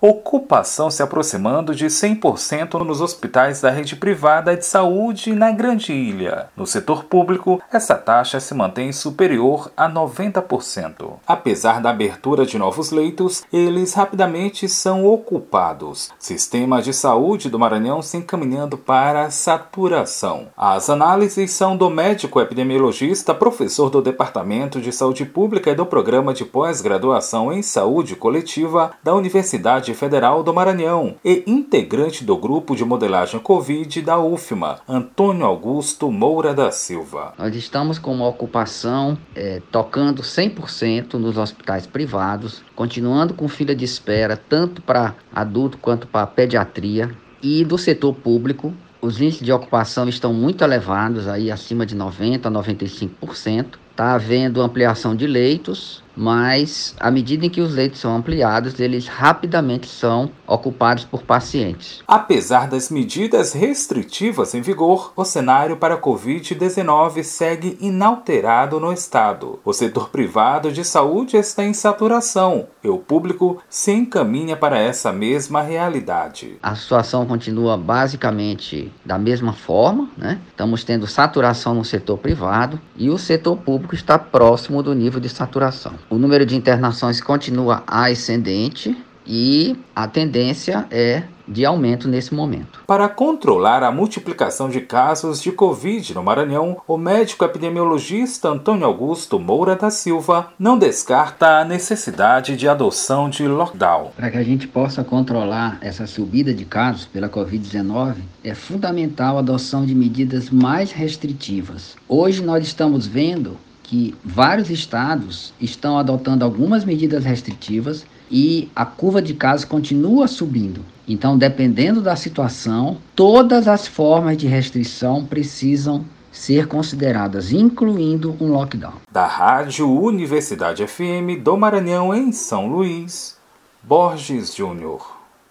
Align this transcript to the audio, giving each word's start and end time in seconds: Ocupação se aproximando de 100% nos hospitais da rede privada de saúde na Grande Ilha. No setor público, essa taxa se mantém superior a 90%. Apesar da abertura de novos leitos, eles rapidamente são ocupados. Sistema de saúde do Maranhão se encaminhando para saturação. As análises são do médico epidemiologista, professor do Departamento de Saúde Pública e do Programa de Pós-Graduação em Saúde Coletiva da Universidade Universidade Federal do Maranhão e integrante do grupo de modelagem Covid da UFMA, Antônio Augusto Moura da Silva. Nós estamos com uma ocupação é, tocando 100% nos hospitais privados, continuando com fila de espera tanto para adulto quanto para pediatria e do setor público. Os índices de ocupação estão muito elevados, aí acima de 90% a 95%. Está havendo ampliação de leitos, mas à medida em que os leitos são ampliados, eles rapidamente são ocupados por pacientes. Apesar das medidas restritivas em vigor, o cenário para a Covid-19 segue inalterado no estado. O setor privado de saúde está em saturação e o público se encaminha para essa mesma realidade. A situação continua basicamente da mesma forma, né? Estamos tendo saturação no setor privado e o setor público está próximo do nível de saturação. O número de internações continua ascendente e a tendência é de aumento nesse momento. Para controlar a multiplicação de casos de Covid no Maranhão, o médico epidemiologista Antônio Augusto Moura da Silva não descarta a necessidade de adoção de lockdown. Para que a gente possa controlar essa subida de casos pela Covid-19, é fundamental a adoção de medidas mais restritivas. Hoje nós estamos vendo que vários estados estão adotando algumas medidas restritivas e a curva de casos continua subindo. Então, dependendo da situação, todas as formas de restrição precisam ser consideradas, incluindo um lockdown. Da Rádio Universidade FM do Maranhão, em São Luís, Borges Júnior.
Ocupação 0.00 0.92
se 0.92 1.02
aproximando 1.02 1.74
de 1.74 1.86
100% 1.86 2.84
nos 2.84 3.00
hospitais 3.00 3.60
da 3.60 3.68
rede 3.68 3.96
privada 3.96 4.56
de 4.56 4.64
saúde 4.64 5.32
na 5.32 5.50
Grande 5.50 5.92
Ilha. 5.92 6.50
No 6.56 6.68
setor 6.68 7.02
público, 7.02 7.60
essa 7.72 7.96
taxa 7.96 8.38
se 8.38 8.54
mantém 8.54 8.92
superior 8.92 9.72
a 9.76 9.90
90%. 9.90 11.14
Apesar 11.26 11.80
da 11.80 11.90
abertura 11.90 12.46
de 12.46 12.56
novos 12.56 12.92
leitos, 12.92 13.42
eles 13.52 13.92
rapidamente 13.92 14.68
são 14.68 15.04
ocupados. 15.04 16.12
Sistema 16.16 16.80
de 16.80 16.94
saúde 16.94 17.50
do 17.50 17.58
Maranhão 17.58 18.00
se 18.00 18.18
encaminhando 18.18 18.78
para 18.78 19.30
saturação. 19.30 20.46
As 20.56 20.88
análises 20.88 21.50
são 21.50 21.76
do 21.76 21.90
médico 21.90 22.40
epidemiologista, 22.40 23.34
professor 23.34 23.90
do 23.90 24.00
Departamento 24.00 24.80
de 24.80 24.92
Saúde 24.92 25.24
Pública 25.24 25.72
e 25.72 25.74
do 25.74 25.84
Programa 25.84 26.32
de 26.32 26.44
Pós-Graduação 26.44 27.52
em 27.52 27.62
Saúde 27.62 28.14
Coletiva 28.14 28.92
da 29.02 29.12
Universidade 29.12 29.87
Universidade 29.88 29.94
Federal 29.94 30.42
do 30.42 30.52
Maranhão 30.52 31.16
e 31.24 31.42
integrante 31.46 32.24
do 32.24 32.36
grupo 32.36 32.76
de 32.76 32.84
modelagem 32.84 33.40
Covid 33.40 34.02
da 34.02 34.18
UFMA, 34.18 34.80
Antônio 34.88 35.46
Augusto 35.46 36.10
Moura 36.10 36.52
da 36.52 36.70
Silva. 36.70 37.32
Nós 37.38 37.54
estamos 37.54 37.98
com 37.98 38.12
uma 38.12 38.26
ocupação 38.26 39.16
é, 39.34 39.62
tocando 39.70 40.22
100% 40.22 41.14
nos 41.14 41.36
hospitais 41.36 41.86
privados, 41.86 42.62
continuando 42.74 43.34
com 43.34 43.48
fila 43.48 43.74
de 43.74 43.84
espera 43.84 44.36
tanto 44.36 44.82
para 44.82 45.14
adulto 45.34 45.78
quanto 45.78 46.06
para 46.06 46.26
pediatria 46.26 47.10
e 47.42 47.64
do 47.64 47.78
setor 47.78 48.14
público. 48.14 48.74
Os 49.00 49.20
índices 49.20 49.44
de 49.44 49.52
ocupação 49.52 50.08
estão 50.08 50.34
muito 50.34 50.64
elevados, 50.64 51.28
aí 51.28 51.50
acima 51.52 51.86
de 51.86 51.96
90% 51.96 52.46
a 52.46 52.50
95%. 52.50 53.78
Está 53.98 54.14
havendo 54.14 54.62
ampliação 54.62 55.16
de 55.16 55.26
leitos, 55.26 56.04
mas 56.18 56.94
à 57.00 57.10
medida 57.10 57.46
em 57.46 57.50
que 57.50 57.60
os 57.60 57.74
leitos 57.74 58.00
são 58.00 58.14
ampliados, 58.16 58.78
eles 58.78 59.08
rapidamente 59.08 59.88
são 59.88 60.30
ocupados 60.46 61.04
por 61.04 61.22
pacientes. 61.22 62.02
Apesar 62.06 62.68
das 62.68 62.90
medidas 62.90 63.52
restritivas 63.52 64.54
em 64.54 64.60
vigor, 64.60 65.12
o 65.16 65.24
cenário 65.24 65.76
para 65.76 65.94
a 65.94 66.00
Covid-19 66.00 67.22
segue 67.22 67.76
inalterado 67.80 68.80
no 68.80 68.92
estado. 68.92 69.60
O 69.64 69.72
setor 69.72 70.10
privado 70.10 70.72
de 70.72 70.84
saúde 70.84 71.36
está 71.36 71.64
em 71.64 71.72
saturação 71.72 72.66
e 72.82 72.88
o 72.88 72.98
público 72.98 73.58
se 73.68 73.92
encaminha 73.92 74.56
para 74.56 74.78
essa 74.78 75.12
mesma 75.12 75.60
realidade. 75.60 76.56
A 76.62 76.74
situação 76.74 77.26
continua 77.26 77.76
basicamente 77.76 78.92
da 79.04 79.18
mesma 79.18 79.52
forma, 79.52 80.08
né? 80.16 80.40
Estamos 80.50 80.82
tendo 80.82 81.06
saturação 81.06 81.74
no 81.74 81.84
setor 81.84 82.18
privado 82.18 82.80
e 82.96 83.10
o 83.10 83.18
setor 83.18 83.56
público 83.56 83.87
está 83.94 84.18
próximo 84.18 84.82
do 84.82 84.94
nível 84.94 85.20
de 85.20 85.28
saturação. 85.28 85.94
O 86.08 86.16
número 86.16 86.44
de 86.44 86.56
internações 86.56 87.20
continua 87.20 87.82
ascendente 87.86 88.96
e 89.26 89.76
a 89.94 90.08
tendência 90.08 90.86
é 90.90 91.24
de 91.46 91.64
aumento 91.64 92.08
nesse 92.08 92.34
momento. 92.34 92.82
Para 92.86 93.08
controlar 93.08 93.82
a 93.82 93.90
multiplicação 93.90 94.68
de 94.68 94.80
casos 94.80 95.40
de 95.40 95.50
Covid 95.50 96.14
no 96.14 96.22
Maranhão, 96.22 96.78
o 96.86 96.98
médico 96.98 97.44
epidemiologista 97.44 98.48
Antônio 98.48 98.86
Augusto 98.86 99.38
Moura 99.38 99.74
da 99.74 99.90
Silva 99.90 100.52
não 100.58 100.78
descarta 100.78 101.60
a 101.60 101.64
necessidade 101.64 102.56
de 102.56 102.68
adoção 102.68 103.30
de 103.30 103.46
lockdown. 103.48 104.12
Para 104.16 104.30
que 104.30 104.36
a 104.36 104.42
gente 104.42 104.68
possa 104.68 105.02
controlar 105.02 105.78
essa 105.80 106.06
subida 106.06 106.52
de 106.52 106.64
casos 106.64 107.06
pela 107.06 107.28
Covid-19, 107.28 108.16
é 108.44 108.54
fundamental 108.54 109.36
a 109.36 109.40
adoção 109.40 109.86
de 109.86 109.94
medidas 109.94 110.50
mais 110.50 110.92
restritivas. 110.92 111.96
Hoje 112.06 112.42
nós 112.42 112.66
estamos 112.66 113.06
vendo 113.06 113.56
que 113.88 114.14
vários 114.22 114.68
estados 114.68 115.54
estão 115.58 115.98
adotando 115.98 116.44
algumas 116.44 116.84
medidas 116.84 117.24
restritivas 117.24 118.04
e 118.30 118.70
a 118.76 118.84
curva 118.84 119.22
de 119.22 119.32
casos 119.32 119.64
continua 119.64 120.28
subindo. 120.28 120.84
Então, 121.08 121.38
dependendo 121.38 122.02
da 122.02 122.14
situação, 122.14 122.98
todas 123.16 123.66
as 123.66 123.88
formas 123.88 124.36
de 124.36 124.46
restrição 124.46 125.24
precisam 125.24 126.04
ser 126.30 126.68
consideradas, 126.68 127.50
incluindo 127.50 128.36
um 128.38 128.48
lockdown. 128.48 128.92
Da 129.10 129.26
Rádio 129.26 129.90
Universidade 129.90 130.86
FM 130.86 131.42
do 131.42 131.56
Maranhão, 131.56 132.14
em 132.14 132.30
São 132.30 132.66
Luís, 132.66 133.38
Borges 133.82 134.54
Júnior. 134.54 135.17